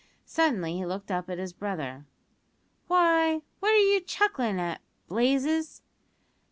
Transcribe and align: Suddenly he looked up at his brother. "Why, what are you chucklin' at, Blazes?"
Suddenly 0.25 0.73
he 0.77 0.83
looked 0.83 1.11
up 1.11 1.29
at 1.29 1.37
his 1.37 1.53
brother. 1.53 2.05
"Why, 2.87 3.43
what 3.59 3.69
are 3.71 3.77
you 3.77 3.99
chucklin' 4.01 4.57
at, 4.57 4.81
Blazes?" 5.07 5.83